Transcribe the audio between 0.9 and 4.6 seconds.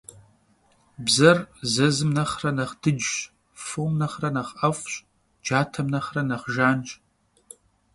Бзэр зэзым нэхърэ нэхъ дыджщ, фом нэхърэ нэхъ